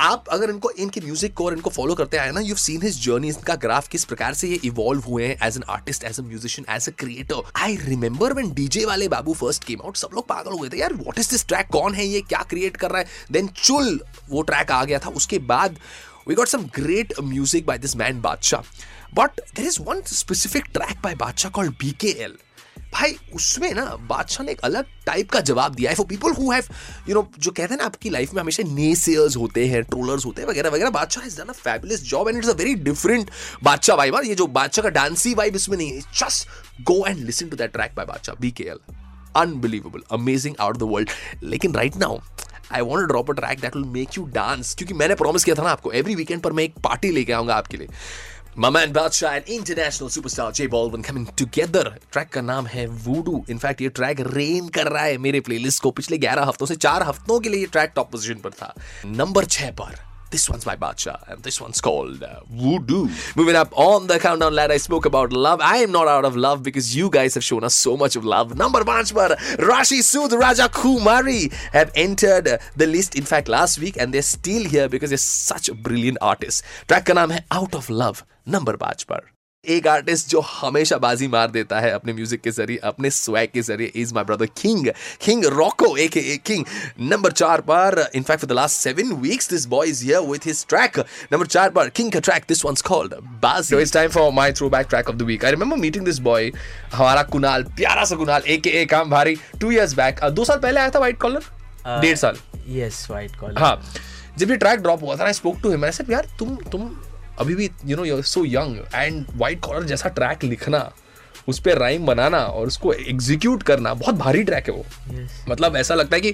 आप 0.00 0.28
अगर 0.32 0.50
इनको, 0.50 0.70
इनके 0.70 1.00
म्यूज़िक 1.00 1.34
को 1.34 1.44
और 1.46 1.54
इनको 1.54 1.70
फॉलो 1.70 1.94
करते 1.94 2.16
आए 2.16 2.30
ना 2.30 2.40
यू 2.40 2.54
सीन 2.54 2.82
हिज 2.82 3.00
जर्नी 3.04 3.28
इनका 3.28 3.54
ग्राफ 3.64 3.88
किस 3.88 4.04
प्रकार 4.04 4.34
से 4.34 4.48
ये 4.48 4.60
इवॉल्व 4.64 5.02
हुए 5.02 5.26
हैं 5.26 5.46
as 5.46 5.56
an 5.56 5.62
artist 5.68 6.04
as 6.04 6.20
a 6.20 6.22
musician 6.22 6.74
as 6.76 6.88
a 6.88 6.92
creator 6.98 7.50
I 7.56 7.76
remember 7.76 8.32
when 8.32 8.52
DJ 8.54 8.84
वाले 8.84 9.08
बाबू 9.08 9.34
फ़र्स्ट 9.34 9.64
केम 9.64 9.80
आउट 9.84 9.96
सब 9.96 10.10
लोग 10.14 10.26
पागल 10.28 10.58
हुए 10.58 10.68
थे, 10.68 10.78
यार 10.78 10.94
व्हाट 10.94 11.18
इज़ 11.18 11.30
दिस 11.30 11.46
ट्रैक 11.46 11.68
कौन 11.72 11.94
है 11.94 12.06
ये? 12.06 12.20
क्या 12.20 12.42
क्रिएट 12.50 12.76
कर 12.76 12.90
रहा 12.90 12.98
है? 12.98 13.08
देन 13.32 13.46
चुल, 13.46 14.00
वो 14.30 14.42
ट्रैक 14.42 14.70
आ 14.70 14.84
गया 14.84 14.98
था। 14.98 15.10
उसके 15.22 15.38
बाद 15.52 15.76
we 16.28 16.34
got 16.38 16.50
some 16.52 16.64
great 16.74 17.12
music 17.28 17.64
by 17.68 17.76
this 17.84 17.94
man 18.00 18.18
Badsha 18.24 18.58
but 19.18 19.40
there 19.54 19.68
is 19.70 19.78
one 19.86 20.02
specific 20.16 20.66
track 20.74 21.00
by 21.06 21.12
Badsha 21.22 21.50
called 21.56 21.76
BKL 21.80 22.34
भाई, 22.92 23.16
उसमें 23.34 23.72
ना 23.74 23.84
बादशाह 24.08 24.44
ने 24.46 24.52
एक 24.52 24.60
अलग 24.60 24.86
टाइप 25.06 25.30
का 25.30 25.40
जवाब 25.40 25.74
दिया 25.74 25.90
है 25.90 25.96
for 25.96 26.06
people 26.06 26.32
who 26.32 26.50
have 26.52 26.64
you 27.08 27.14
know 27.14 27.30
जो 27.38 27.50
कहते 27.50 27.74
हैं 27.74 27.78
ना 27.78 27.84
आपकी 27.84 28.10
लाइफ 28.10 28.32
में 28.34 28.40
हमेशा 28.42 28.62
नेसेयर्स 28.62 29.36
होते 29.36 29.66
हैं 29.66 29.82
ट्रोलर्स 29.82 30.26
होते 30.26 30.42
हैं 30.42 30.48
वगैरह 30.48 30.70
वगैरह, 30.70 30.90
Badshah 30.90 31.24
has 31.24 31.36
done 31.36 31.48
a 31.48 31.52
fabulous 31.52 32.02
job 32.02 32.28
and 32.28 32.38
it's 32.38 32.48
a 32.48 32.52
very 32.52 32.74
different 32.74 33.30
Badshah 33.62 33.96
vibe 33.96 34.20
ये 34.24 34.34
जो 34.34 34.46
बादशाह 34.46 34.82
का 34.82 34.88
डांसी 34.88 35.34
वाइब 35.34 35.56
इसमें 35.56 35.76
नहीं 35.76 35.90
है 35.92 36.00
just 36.00 36.48
go 36.82 37.06
and 37.06 37.24
listen 37.24 37.48
to 37.48 37.56
that 37.56 37.72
track 37.72 37.94
by 37.94 38.06
Badshah 38.06 38.36
BKL 38.40 38.78
unbelievable 39.36 40.02
amazing 40.12 40.54
out 40.60 40.76
the 40.76 40.82
world 40.82 41.10
लेकिन 41.42 41.74
right 41.74 41.96
now 41.96 42.18
I 42.72 42.80
want 42.80 43.08
drop 43.08 43.30
a 43.30 43.34
track 43.34 43.60
that 43.60 43.76
will 43.76 43.84
make 43.84 44.18
you 44.18 44.24
dance 44.24 44.74
क्योंकि 44.74 44.94
मैंने 44.94 45.14
promise 45.14 45.44
किया 45.44 45.56
था 45.56 45.62
ना 45.62 45.70
आपको 45.70 45.92
एवरी 45.92 46.14
वीकेंड 46.14 46.42
पर 46.42 46.52
मैं 46.52 46.64
एक 46.64 46.74
पार्टी 46.84 47.10
लेके 47.10 47.32
आऊँगा 47.32 47.54
आपके 47.54 47.76
लिए। 47.76 47.88
My 48.56 48.68
man 48.68 48.92
Badsha 48.92 49.36
and 49.36 49.48
international 49.48 50.08
superstar 50.10 50.52
J 50.52 50.66
Balvin 50.68 51.04
coming 51.04 51.26
together. 51.36 51.84
Track 52.12 52.28
का 52.32 52.40
नाम 52.40 52.66
है 52.66 52.86
Voodoo. 53.04 53.40
इनफैक्ट 53.50 53.80
ये 53.80 53.88
ट्रैक 53.88 54.20
रेन 54.26 54.68
कर 54.74 54.88
रहा 54.92 55.04
है 55.04 55.16
मेरे 55.18 55.40
प्लेलिस्ट 55.48 55.82
को 55.82 55.90
पिछले 56.00 56.18
11 56.18 56.48
हफ्तों 56.48 56.66
से 56.66 56.76
चार 56.76 57.02
हफ्तों 57.08 57.40
के 57.40 57.48
लिए 57.48 57.60
ये 57.60 57.66
ट्रैक 57.72 57.92
टॉप 57.96 58.10
पोजीशन 58.12 58.40
पर 58.44 58.50
था 58.60 58.74
नंबर 59.06 59.44
छह 59.56 59.70
पर 59.80 59.98
This 60.32 60.48
one's 60.48 60.64
by 60.64 60.76
Bacha, 60.76 61.12
and 61.26 61.42
this 61.42 61.56
one's 61.60 61.80
called 61.80 62.22
uh, 62.22 62.28
Voodoo. 62.48 63.08
Moving 63.38 63.56
up 63.60 63.72
on 63.84 64.06
the 64.06 64.18
countdown 64.24 64.54
ladder, 64.54 64.74
I 64.74 64.76
spoke 64.76 65.04
about 65.04 65.32
love. 65.32 65.60
I 65.60 65.78
am 65.78 65.90
not 65.90 66.06
out 66.06 66.24
of 66.24 66.36
love 66.36 66.62
because 66.62 66.90
you 66.96 67.10
guys 67.10 67.34
have 67.34 67.42
shown 67.42 67.64
us 67.64 67.74
so 67.74 67.96
much 67.96 68.14
of 68.14 68.24
love. 68.24 68.54
Number 68.56 68.84
one, 68.84 69.02
Rashi 69.70 69.98
Sood 70.10 70.38
Raja 70.42 70.68
Kumari 70.68 71.52
have 71.72 71.90
entered 71.96 72.46
uh, 72.46 72.58
the 72.76 72.86
list, 72.86 73.16
in 73.16 73.24
fact, 73.24 73.48
last 73.48 73.80
week, 73.80 73.96
and 73.96 74.14
they're 74.14 74.22
still 74.30 74.64
here 74.76 74.88
because 74.88 75.10
they're 75.10 75.24
such 75.26 75.68
a 75.68 75.74
brilliant 75.74 76.18
artist. 76.22 76.62
Track 76.86 77.06
का 77.06 77.14
नाम 77.14 77.32
है 77.32 77.44
Out 77.52 77.74
of 77.74 77.90
Love, 77.90 78.22
number 78.50 78.76
पाँच 78.76 79.02
पर। 79.02 79.28
एक 79.64 79.86
artist 79.86 80.28
जो 80.28 80.40
हमेशा 80.40 80.96
बाजी 80.98 81.26
मार 81.28 81.50
देता 81.50 81.80
है 81.80 81.90
अपने 81.92 82.12
म्यूज़िक 82.12 82.40
के 82.40 82.50
ज़रिए 82.50 82.76
अपने 82.84 83.08
स्वैग 83.10 83.48
के 83.54 83.62
ज़रिए 83.62 83.90
is 84.02 84.14
my 84.14 84.24
brother 84.24 84.46
king 84.60 84.86
king 85.24 85.44
Rocco 85.56 85.96
A 85.96 86.06
K 86.08 86.20
A 86.32 86.36
king 86.46 86.64
number 87.00 87.32
चार 87.32 87.60
पर 87.60 87.98
in fact 88.14 88.40
for 88.40 88.48
the 88.50 88.52
last 88.52 88.80
seven 88.80 89.12
weeks 89.22 89.50
this 89.50 89.66
boy 89.66 89.88
is 89.88 90.02
here 90.04 90.20
with 90.20 90.46
his 90.46 90.64
track 90.68 90.98
number 91.32 91.46
चार 91.46 91.70
पर 91.70 91.88
किंग 91.90 92.12
का 92.12 92.20
ट्रैक 92.20 92.44
दिस 92.48 92.64
वंस 92.64 92.82
कॉल्ड 92.82 93.14
बाजी 93.42 93.76
it's 93.76 93.92
time 93.92 94.10
for 94.10 94.32
my 94.32 94.52
throwback 94.52 94.86
track 94.86 95.08
of 95.08 95.16
the 95.16 95.22
week 95.22 95.44
I 95.44 95.50
remember 95.50 95.76
meeting 95.76 96.04
this 96.04 96.18
boy 96.28 96.50
हमारा 96.94 97.22
कुणाल 97.32 97.64
प्यारा 97.76 98.04
सा 98.04 98.16
कुणाल 98.16 98.42
ए 98.46 98.56
K 98.56 98.70
ए 98.80 98.84
काम 98.86 99.10
भारी 99.10 99.36
two 99.60 99.70
years 99.70 99.94
back 99.94 100.24
दो 100.30 100.44
साल 100.44 100.58
पहले 100.58 100.80
आया 100.80 100.90
था 100.90 100.98
व्हाइट 100.98 101.20
कॉलर 101.20 102.00
डेढ़ 102.00 102.16
साल। 102.16 102.38
यस 102.78 103.06
वाइट 103.10 103.36
कॉल 103.36 103.54
हाँ। 103.58 103.76
जब 104.38 104.50
ये 104.50 104.56
ट्रैक 104.56 104.80
ड्रॉप 104.80 105.02
हुआ 105.02 105.16
था 105.16 105.24
I 105.24 105.32
spoke 105.32 105.60
to 105.62 105.70
him 105.70 105.84
I 105.84 105.92
said 105.92 106.10
यार 106.12 106.34
तुम 106.38 106.56
तुम 106.72 106.90
अभी 107.40 107.54
भी 107.54 107.70
you 107.86 107.96
know 107.96 108.04
you 108.04 108.22
so 108.22 108.44
young 108.44 108.84
and 108.94 109.26
white 109.36 109.60
collar 109.60 109.84
जैसा 109.84 110.08
ट्रैक 110.08 110.44
लिखना 110.44 110.90
उस 111.48 111.58
पर 111.58 111.78
राइम 111.78 112.06
बनाना 112.06 112.38
और 112.38 112.66
उसको 112.66 112.92
एग्जीक्यूट 112.92 113.62
करना 113.62 113.94
बहुत 113.94 114.14
भारी 114.14 114.42
ट्रैक 114.44 114.68
है 114.68 114.74
वो 114.74 114.84
yes. 115.08 115.48
मतलब 115.48 115.76
ऐसा 115.76 115.94
लगता 115.94 116.16
है 116.16 116.20
कि 116.20 116.30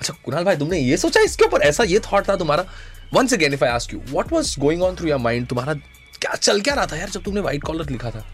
अच्छा 0.00 0.14
कुणाल 0.24 0.44
भाई 0.44 0.56
तुमने 0.56 0.78
ये 0.78 0.96
सोचा 0.96 1.20
इसके 1.20 1.44
ऊपर 1.44 1.62
ऐसा 1.62 1.84
ये 1.84 1.98
थॉट 1.98 2.28
था 2.28 2.36
तुम्हारा 2.36 2.64
once 3.14 3.34
again 3.34 3.54
if 3.54 3.64
I 3.64 3.70
ask 3.70 3.94
you 3.94 4.00
what 4.10 4.32
was 4.32 4.56
going 4.58 4.82
on 4.82 4.96
through 4.96 5.08
your 5.08 5.18
mind 5.18 5.46
तुम्हारा 5.46 5.74
क्या 6.20 6.34
चल 6.34 6.60
क्या 6.60 6.74
रहा 6.74 6.86
था 6.86 6.96
यार 6.96 7.10
जब 7.10 7.22
तुमने 7.22 7.40
वाइट 7.40 7.62
कॉलर 7.62 7.90
लिखा 7.90 8.10
था 8.10 8.24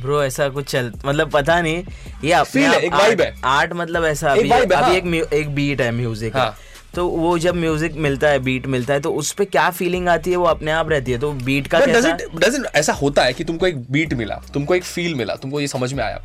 ब्रो 0.00 0.22
ऐसा 0.22 0.48
कुछ 0.48 0.66
चल 0.66 0.92
मतलब 1.06 1.30
पता 1.30 1.60
नहीं 1.60 1.84
ये 2.24 2.32
अपने 2.32 2.66
आप 2.66 2.74
एक 2.74 2.92
vibe 2.92 3.20
है। 3.20 3.34
आर्ट 3.44 3.72
मतलब 3.72 4.04
ऐसा 4.04 4.32
एक 4.34 4.38
अभी 4.38 4.50
अभी 4.50 4.74
हाँ। 4.74 4.94
एक 4.94 5.32
एक 5.32 5.54
बीट 5.54 5.80
है 5.80 5.90
म्यूज़िक 5.92 6.36
हाँ। 6.36 6.56
तो 6.94 7.06
वो 7.06 7.36
जब 7.38 7.54
म्यूज़िक 7.54 7.94
मिलता 7.96 8.28
है 8.28 8.38
बीट 8.38 8.66
मिलता 8.66 8.94
है 8.94 9.00
तो 9.00 9.12
उस 9.12 9.32
पे 9.32 9.44
क्या 9.44 9.68
फीलिंग 9.70 10.08
आती 10.08 10.30
है? 10.30 10.36
वो 10.36 10.44
अपने 10.44 10.70
आप 10.70 10.90
रहती 10.90 11.12
है। 11.12 11.18
तो 11.18 11.32
बीट 11.32 11.66
का 11.66 11.78
it 11.78 11.94
does 12.36 12.64
ऐसा 12.66 12.92
होता 12.92 13.24
है 13.24 13.32
कि 13.32 13.44
तुमको 13.44 13.66
एक 13.66 13.78
बीट 13.92 14.14
मिला 14.14 14.40
तुमको 14.54 14.74
एक 14.74 14.84
फील 14.84 15.14
मिला 15.14 15.34
तुमको 15.34 15.60
ये 15.60 15.66
समझ 15.68 15.92
में 15.92 16.04
आया। 16.04 16.22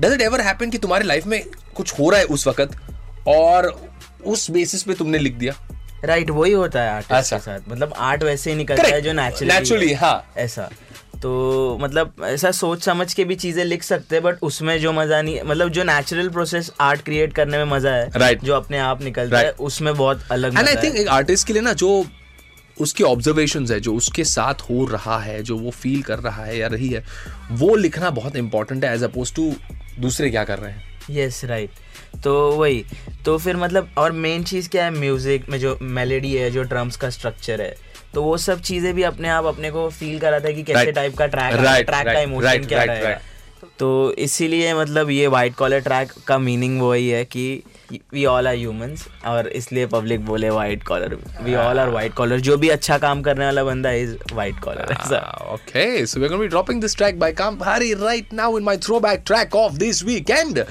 डज 0.00 0.12
इट 0.12 0.20
एवर 0.20 0.40
हैपन 0.40 0.70
कि 0.70 0.78
तुम्हारी 0.78 1.06
लाइफ 1.06 1.26
में 1.26 1.42
कुछ 1.74 1.98
हो 1.98 2.10
रहा 2.10 2.20
है 2.20 2.26
उस 2.26 2.46
वक्त 2.46 2.76
और 3.28 3.74
उस 4.26 4.50
बेसिस 4.50 4.82
पे 4.82 4.94
तुमने 4.94 5.18
लिख 5.18 5.34
दिया? 5.34 5.54
राइट 6.04 6.24
right, 6.24 6.38
वही 6.38 6.52
होता 6.52 6.82
है 6.82 6.90
आर्टिस्ट 6.90 7.12
अच्छा। 7.12 7.36
के 7.36 7.42
साथ। 7.42 7.72
मतलब 7.72 7.92
आर्ट 7.98 8.22
वैसे 8.22 8.50
ही 8.50 8.56
निकलता 8.56 8.88
है 8.88 9.00
जो 9.00 9.12
नेचुरली 9.12 9.92
हाँ। 9.92 10.32
ऐसा। 10.36 10.68
तो 11.22 11.78
मतलब 11.80 12.14
ऐसा 12.24 12.50
सोच 12.50 12.82
समझ 12.82 13.14
के 13.14 13.24
भी 13.24 13.34
चीज़ें 13.34 13.64
लिख 13.64 13.82
सकते 13.82 14.16
हैं 14.16 14.22
बट 14.24 14.36
उसमें 14.42 14.80
जो 14.80 14.92
मज़ा 14.92 15.22
नहीं 15.22 15.42
मतलब 15.42 15.68
जो 15.68 15.84
नेचुरल 15.84 16.28
प्रोसेस 16.28 16.70
आर्ट 16.80 17.02
क्रिएट 17.02 17.34
करने 17.34 17.58
में 17.58 17.64
मज़ा 17.64 17.90
है 17.90 18.10
Right. 18.10 18.44
जो 18.44 18.54
अपने 18.54 18.78
आप 18.78 19.02
निकलता 19.02 19.38
है 19.38 19.50
उसमें 19.50 19.94
बहुत 19.94 20.24
अलग 20.30 20.58
एंड 20.58 20.68
आई 20.68 20.76
थिंक 20.76 20.96
एक 20.96 21.08
आर्टिस्ट 21.08 21.46
के 21.46 21.52
लिए 21.52 21.62
ना 21.62 21.72
जो 21.72 22.04
उसकी 22.80 23.04
ऑब्जर्वेशन 23.04 23.66
है 23.70 23.80
जो 23.80 23.94
उसके 23.94 24.24
साथ 24.24 24.54
हो 24.54 24.86
रहा 24.86 25.18
है 25.18 25.42
जो 25.42 25.56
वो 25.58 25.70
फील 25.70 26.02
कर 26.02 26.18
रहा 26.18 26.44
है 26.44 26.58
या 26.58 26.66
रही 26.66 26.88
है 26.88 27.04
वो 27.50 27.76
लिखना 27.76 28.10
बहुत 28.10 28.36
इंपॉर्टेंट 28.36 28.84
है 28.84 28.94
एज 28.94 29.02
अपोज 29.02 29.34
टू 29.34 29.54
दूसरे 29.98 30.30
क्या 30.30 30.44
कर 30.44 30.58
रहे 30.58 30.72
हैं। 30.72 31.00
यस 31.10 31.44
राइट 31.44 31.70
तो 32.24 32.52
वही 32.52 32.84
तो 33.24 33.38
फिर 33.38 33.56
मतलब 33.56 33.90
और 33.98 34.12
मेन 34.12 34.44
चीज़ 34.44 34.68
क्या 34.68 34.84
है 34.84 34.90
म्यूज़िक 34.90 35.48
में 35.48 35.58
जो 35.60 35.78
मेलेडी 35.82 36.34
है 36.34 36.50
जो 36.50 36.62
ड्रम्स 36.62 36.96
का 36.96 37.10
स्ट्रक्चर 37.10 37.60
है 37.60 37.89
तो 38.14 38.22
वो 38.22 38.36
सब 38.38 38.60
चीज़ें 38.60 38.92
भी 38.94 39.02
अपने 39.02 39.28
आप 39.28 39.44
अपने 39.44 39.70
को 39.70 39.88
फील 39.90 40.18
करा 40.20 40.40
था 40.40 40.50
कि 40.52 40.62
कैसे 40.62 40.92
टाइप 40.92 41.16
का 41.18 41.26
ट्रैक 41.26 41.54
ट्रैक 41.86 42.06
का 42.06 42.20
इमोशन 42.20 42.64
क्या 42.68 42.82
रहेगा। 42.82 43.18
तो 43.78 43.88
इसीलिए 44.18 44.72
मतलब 44.74 45.10
ये 45.10 45.26
वाइट 45.26 45.54
कॉलर 45.54 45.80
ट्रैक 45.80 46.12
का 46.26 46.38
मीनिंग 46.38 46.80
वही 46.82 47.08
है 47.08 47.24
कि 47.24 47.62
वी 48.12 48.24
ऑल 48.24 48.46
आर 48.48 48.54
ह्यूमंस 48.54 49.06
और 49.26 49.48
इसलिए 49.48 49.86
पब्लिक 49.86 50.24
बोले 50.26 50.50
white 50.50 50.82
collar 50.82 51.16
we 51.42 51.54
all 51.54 51.78
are 51.78 51.88
white 51.88 52.14
collar 52.14 52.40
जो 52.40 52.56
भी 52.56 52.68
अच्छा 52.68 52.98
काम 52.98 53.22
करने 53.22 53.44
वाला 53.44 53.64
बंदा 53.64 53.90
is 53.92 54.16
white 54.32 54.60
collar 54.60 54.94
okay 55.52 56.06
so 56.06 56.20
we 56.20 56.24
are 56.24 56.30
gonna 56.30 56.40
be 56.40 56.48
dropping 56.48 56.80
this 56.80 56.96
track 56.96 57.18
by 57.20 57.32
Kaam 57.32 57.58
Bhari 57.58 57.92
right 57.94 58.32
now 58.32 58.58
in 58.58 58.64
my 58.64 58.76
throwback 58.78 59.22
track 59.26 59.56
of 59.56 59.72
this 59.76 60.02
weekend 60.04 60.64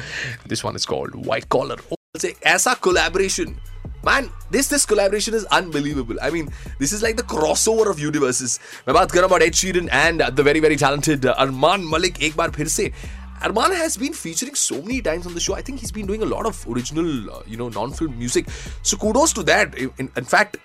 this 0.50 0.65
one 0.65 0.75
is 0.75 0.88
called 0.88 1.25
white 1.27 1.46
collar 1.50 2.27
ऐसा 2.48 2.74
collaboration 2.81 3.55
Man, 4.04 4.30
this 4.50 4.68
this 4.68 4.85
collaboration 4.85 5.35
is 5.35 5.44
unbelievable. 5.47 6.16
I 6.21 6.28
mean, 6.30 6.49
this 6.78 6.92
is 6.92 7.02
like 7.02 7.16
the 7.16 7.23
crossover 7.23 7.87
of 7.90 7.99
universes. 7.99 8.59
मैं 8.88 8.94
बात 8.94 9.12
कर 9.12 9.21
रहा 9.21 9.26
हूँ 9.26 9.37
about 9.37 9.42
Ed 9.42 9.54
Sheeran 9.61 9.88
and 9.90 10.25
the 10.38 10.42
very 10.49 10.61
very 10.61 10.76
talented 10.76 11.25
uh, 11.25 11.35
Arman 11.44 11.87
Malik 11.92 12.21
एक 12.23 12.37
बार 12.37 12.50
फिर 12.56 12.68
से 12.68 12.92
Arman 13.40 13.75
has 13.76 13.97
been 13.97 14.12
featuring 14.12 14.54
so 14.54 14.80
many 14.83 15.00
times 15.00 15.26
on 15.26 15.35
the 15.35 15.40
show. 15.40 15.54
I 15.54 15.62
think 15.62 15.80
he's 15.80 15.92
been 15.92 16.06
doing 16.06 16.23
a 16.23 16.26
lot 16.26 16.47
of 16.47 16.66
original, 16.75 17.30
uh, 17.30 17.42
you 17.47 17.56
know, 17.56 17.68
non-film 17.68 18.18
music. 18.18 18.47
So 18.83 18.97
kudos 18.97 19.33
to 19.35 19.42
that. 19.44 19.75
In, 19.75 20.11
in 20.16 20.25
fact, 20.25 20.56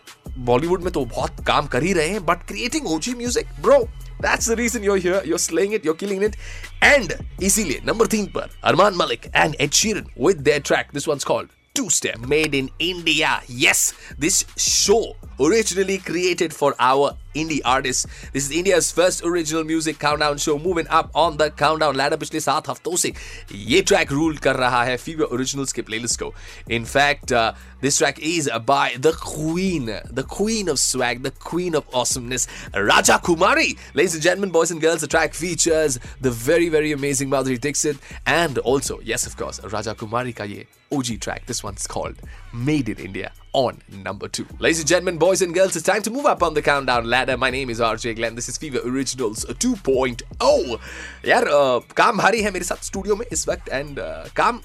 Bollywood 0.50 0.84
में 0.84 0.92
तो 0.94 1.04
बहुत 1.06 1.44
काम 1.48 1.68
कर 1.68 1.84
ही 1.84 1.94
रहे 1.94 2.10
हैं, 2.10 2.26
but 2.26 2.46
creating 2.52 2.88
OG 2.88 3.10
music, 3.22 3.48
bro, 3.62 3.80
that's 4.20 4.46
the 4.46 4.56
reason 4.56 4.84
you're 4.84 5.02
here. 5.08 5.22
You're 5.26 5.44
slaying 5.46 5.74
it. 5.74 5.84
You're 5.84 6.00
killing 6.04 6.22
it. 6.30 6.36
And 6.82 7.16
इसीलिए 7.42 7.86
number 7.86 8.08
तीन 8.16 8.28
पर 8.34 8.50
Arman 8.72 8.96
Malik 9.04 9.30
and 9.34 9.56
Ed 9.60 9.72
Sheeran 9.72 10.12
with 10.28 10.44
their 10.50 10.60
track. 10.60 10.94
This 11.00 11.08
one's 11.08 11.26
called 11.32 11.50
Two 11.75 11.91
Step. 11.91 12.21
Made 12.21 12.55
in 12.55 12.71
India. 12.79 13.43
Yes, 13.49 13.95
this 14.17 14.45
show 14.57 15.17
originally 15.41 15.99
created 15.99 16.55
for 16.55 16.77
our 16.79 17.17
indie 17.36 17.62
artists. 17.66 18.06
This 18.34 18.46
is 18.46 18.52
India's 18.52 18.92
first 18.92 19.24
original 19.24 19.64
music 19.64 20.00
countdown 20.00 20.38
show 20.38 20.58
moving 20.58 20.88
up 20.88 21.12
on 21.14 21.38
the 21.38 21.50
countdown 21.52 21.96
ladder 21.96 22.18
पिछले 22.18 22.40
सात 22.40 22.70
हफ्तों 22.70 22.96
से 22.96 23.14
ये 23.54 23.82
track 23.82 24.12
rule 24.12 24.38
कर 24.38 24.56
रहा 24.56 24.84
है 24.84 24.98
fever 24.98 25.34
originals 25.38 25.74
के 25.74 25.82
playlist 25.82 26.20
को 26.24 26.34
In 26.70 26.86
fact, 26.86 27.32
uh, 27.32 27.54
this 27.82 27.98
track 27.98 28.20
is 28.20 28.50
by 28.66 28.96
the 28.98 29.14
queen, 29.14 29.86
the 30.20 30.24
queen 30.24 30.70
of 30.70 30.80
swag, 30.80 31.24
the 31.24 31.32
queen 31.32 31.76
of 31.76 31.86
awesomeness, 31.94 32.48
Raja 32.76 33.20
Kumari. 33.24 33.78
Ladies 33.94 34.14
and 34.16 34.24
gentlemen, 34.24 34.52
boys 34.52 34.72
and 34.72 34.82
girls, 34.82 35.02
the 35.02 35.08
track 35.08 35.34
features 35.34 35.98
the 36.22 36.32
very, 36.32 36.70
very 36.70 36.92
amazing 36.92 37.30
Madhuri 37.30 37.60
Dixit 37.60 37.98
and 38.26 38.58
also, 38.60 39.00
yes, 39.02 39.26
of 39.26 39.38
course, 39.38 39.64
Raja 39.64 39.96
Kumari 39.96 40.36
ka 40.36 40.44
ye 40.44 40.68
OG 40.92 41.20
track. 41.22 41.46
This 41.46 41.64
one's 41.64 41.88
called 41.88 42.16
Made 42.55 42.89
in 42.89 42.99
India 42.99 43.33
on 43.53 43.81
number 43.91 44.29
two. 44.29 44.47
Ladies 44.61 44.79
and 44.79 44.89
gentlemen, 44.89 45.19
boys 45.19 45.43
and 45.43 45.53
girls, 45.53 45.75
it's 45.75 45.85
time 45.85 46.03
to 46.03 46.11
move 46.11 46.25
up 46.25 46.41
on 46.41 46.55
the 46.55 46.63
countdown 46.63 47.05
ladder. 47.05 47.37
My 47.37 47.51
name 47.51 47.69
is 47.69 47.81
RJ 47.81 48.15
Glenn. 48.15 48.37
This 48.37 48.49
is 48.49 48.57
Fever 48.57 48.79
Originals 48.85 49.45
2.0. 49.45 50.79
यार 51.27 51.49
uh, 51.49 51.95
काम 51.97 52.19
भारी 52.19 52.43
है 52.43 52.51
मेरे 52.51 52.65
साथ 52.65 52.85
studio 52.85 53.17
में 53.17 53.27
इस 53.33 53.47
वक्त 53.49 53.69
and 53.69 53.99
काम 54.37 54.61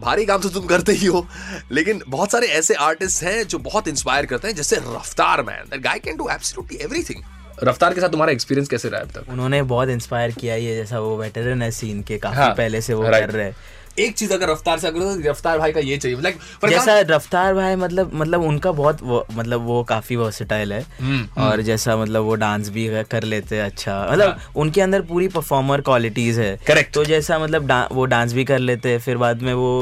भारी 0.00 0.24
काम 0.26 0.40
तो 0.40 0.48
तुम 0.50 0.66
करते 0.66 0.92
ही 0.92 1.06
हो 1.06 1.26
लेकिन 1.72 2.02
बहुत 2.08 2.32
सारे 2.32 2.46
ऐसे 2.58 2.74
आर्टिस्ट 2.86 3.22
हैं 3.22 3.42
जो 3.46 3.58
बहुत 3.58 3.88
इंस्पायर 3.88 4.26
करते 4.26 4.48
हैं 4.48 4.54
जैसे 4.56 4.76
Raftaar 4.86 5.42
man 5.42 5.80
guy 5.80 5.98
can 5.98 6.16
do 6.16 6.28
absolutely 6.28 6.78
everything 6.84 7.22
Raftaar 7.64 7.94
के 7.94 8.00
साथ 8.00 8.08
तुम्हारा 8.08 8.32
एक्सपीरियंस 8.32 8.68
कैसे 8.68 8.88
रहा 8.88 9.00
है 9.00 9.06
अब 9.06 9.12
तक 9.12 9.28
उन्होंने 9.30 9.62
बहुत 9.72 9.88
इंस्पायर 9.88 10.30
किया 10.32 10.54
ये 10.56 10.74
जैसा 10.76 11.00
वो 11.00 11.16
वेटरन 11.16 11.62
है 11.62 11.70
सीन 11.70 12.02
के 12.02 12.18
काफ़ी 12.18 12.38
हाँ, 12.38 12.54
पहले 12.54 12.80
से 12.80 12.94
वो 12.94 13.02
कर 13.02 13.30
रहे 13.30 13.44
हैं 13.44 13.56
एक 14.00 14.14
चीज़ 14.16 14.32
अगर 14.32 14.48
रफ्तार 14.50 14.78
से 14.78 14.86
अगर 14.88 15.00
तो 15.00 15.30
रफ्तार 15.30 15.58
भाई 15.58 15.72
का 15.72 15.80
ये 15.80 15.96
चाहिए 15.96 16.20
लाइक 16.22 16.38
जैसा 16.68 16.98
रफ्तार 17.08 17.54
भाई 17.54 17.76
मतलब 17.76 18.10
मतलब 18.14 18.42
उनका 18.44 18.72
बहुत 18.72 19.02
वो, 19.02 19.26
मतलब 19.32 19.66
वो 19.66 19.82
काफ़ी 19.84 20.16
वर्सेटाइल 20.16 20.72
है 20.72 20.84
हम्म, 21.00 21.42
और 21.42 21.60
जैसा 21.62 21.96
मतलब 21.96 22.24
वो 22.24 22.34
डांस 22.44 22.68
भी 22.68 22.88
कर 23.10 23.22
लेते 23.24 23.56
हैं 23.56 23.64
अच्छा 23.64 24.06
मतलब 24.10 24.40
उनके 24.56 24.80
अंदर 24.80 25.02
पूरी 25.10 25.28
परफॉर्मर 25.28 25.80
क्वालिटीज 25.80 26.38
है 26.38 26.50
हाँ। 26.50 26.64
Correct. 26.66 26.92
तो 26.94 27.04
जैसा 27.04 27.38
मतलब 27.38 27.66
डा, 27.66 27.86
वो 27.92 28.04
डांस 28.06 28.32
भी 28.32 28.44
कर 28.44 28.58
लेते 28.58 28.88
हैं 28.88 28.98
फिर 28.98 29.16
बाद 29.16 29.42
में 29.42 29.52
वो 29.54 29.72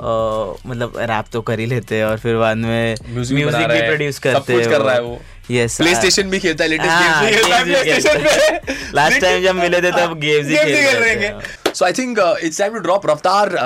अ, 0.00 0.04
मतलब 0.66 0.92
रैप 0.98 1.24
तो 1.32 1.40
कर 1.42 1.58
ही 1.58 1.66
लेते 1.66 1.96
हैं 1.96 2.04
और 2.04 2.18
फिर 2.18 2.36
बाद 2.36 2.56
में 2.56 2.94
म्यूज़िक 3.08 3.36
भी 3.36 3.80
प्रोड्यूस 3.80 4.18
करते 4.18 4.52
हैं 4.52 4.68
कर 4.70 4.80
रहा 4.80 4.94
है 4.94 5.02
वो। 5.02 5.20
यस 5.50 5.76
प्ले 5.76 5.94
स्टेशन 5.94 6.30
भी 6.30 6.38
खेलता 6.40 6.64
है 6.64 6.70
लेटेस्ट 6.70 6.90
हाँ, 6.90 7.24
गेम्स 7.24 7.36
भी 7.36 7.40
खेलता 7.40 7.56
है 7.56 7.64
प्ले 7.64 8.00
स्टेशन 8.00 8.22
पे 8.22 8.30
है। 8.30 8.92
Last 8.94 9.24
जब 9.44 9.54
मिले 9.54 9.80
थे 9.82 9.90
तब 9.92 10.20
games 10.20 10.50
ही 10.50 10.56
खेल 10.56 10.96
रहे 10.96 11.14
थे। 11.16 11.63
So 11.74 11.84
I 11.84 11.92
think 11.98 12.18
it's 12.18 12.58
time 12.58 12.74
to 12.74 12.80
drop 12.80 13.06
Raftaar 13.10 13.56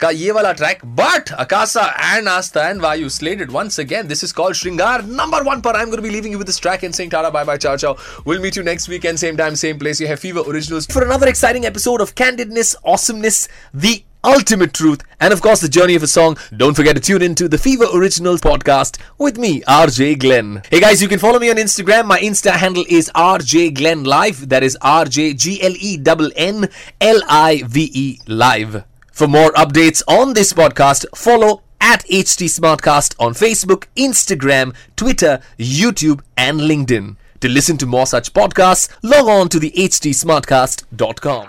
का 0.00 0.08
ये 0.10 0.30
वाला 0.36 0.50
track 0.52 0.84
but 0.96 1.30
Akasa 1.40 1.84
and 2.16 2.28
Aastha 2.28 2.68
and 2.68 2.80
Vayu 2.80 3.08
slated 3.08 3.52
once 3.52 3.78
again 3.84 4.10
this 4.10 4.24
is 4.26 4.34
called 4.40 4.58
Shringar 4.60 4.96
number 5.20 5.40
one 5.46 5.62
पर 5.66 5.78
I'm 5.80 5.92
going 5.92 6.02
to 6.02 6.06
be 6.08 6.12
leaving 6.16 6.34
you 6.36 6.40
with 6.42 6.50
this 6.52 6.60
track 6.66 6.84
and 6.88 6.98
saying 6.98 7.12
tada 7.14 7.30
bye 7.36 7.44
bye 7.50 7.56
ciao 7.66 7.76
ciao 7.84 7.94
we'll 8.26 8.42
meet 8.46 8.58
you 8.60 8.64
next 8.66 8.92
weekend 8.94 9.22
same 9.24 9.40
time 9.42 9.56
same 9.62 9.80
place 9.84 10.02
you 10.04 10.10
have 10.12 10.20
Fever 10.26 10.44
Originals 10.54 10.90
for 10.96 11.04
another 11.06 11.30
exciting 11.34 11.70
episode 11.72 12.04
of 12.06 12.14
candidness 12.22 12.74
awesomeness 12.96 13.40
the 13.86 13.94
ultimate 14.26 14.74
truth, 14.74 15.02
and 15.20 15.32
of 15.32 15.40
course, 15.40 15.60
the 15.60 15.68
journey 15.68 15.94
of 15.94 16.02
a 16.02 16.06
song. 16.06 16.36
Don't 16.56 16.74
forget 16.74 16.96
to 16.96 17.00
tune 17.00 17.22
into 17.22 17.48
the 17.48 17.56
Fever 17.56 17.86
Originals 17.94 18.40
podcast 18.40 18.98
with 19.16 19.38
me, 19.38 19.62
RJ 19.62 20.18
Glenn. 20.18 20.62
Hey 20.70 20.80
guys, 20.80 21.00
you 21.00 21.08
can 21.08 21.18
follow 21.18 21.38
me 21.38 21.48
on 21.48 21.56
Instagram. 21.56 22.06
My 22.06 22.18
Insta 22.18 22.50
handle 22.50 22.84
is 22.88 23.10
RJ 23.14 23.74
Glenn 23.74 24.04
Live. 24.04 24.48
That 24.48 24.62
is 24.62 24.76
R 24.82 25.04
J 25.04 25.32
G 25.32 25.62
L 25.62 25.74
E 25.78 26.02
N 26.04 26.30
N 26.36 26.68
L 27.00 27.22
I 27.28 27.62
V 27.66 27.90
E 27.94 28.20
Live. 28.26 28.84
For 29.12 29.26
more 29.26 29.50
updates 29.52 30.02
on 30.06 30.34
this 30.34 30.52
podcast, 30.52 31.06
follow 31.16 31.62
at 31.80 32.04
HT 32.06 32.46
Smartcast 32.46 33.14
on 33.18 33.32
Facebook, 33.32 33.84
Instagram, 33.96 34.74
Twitter, 34.96 35.40
YouTube, 35.58 36.20
and 36.36 36.60
LinkedIn. 36.60 37.16
To 37.40 37.48
listen 37.48 37.76
to 37.78 37.86
more 37.86 38.06
such 38.06 38.32
podcasts, 38.32 38.88
log 39.02 39.28
on 39.28 39.48
to 39.50 39.58
the 39.58 39.70
htsmartcast.com. 39.70 41.48